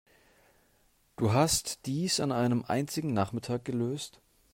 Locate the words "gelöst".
3.65-4.19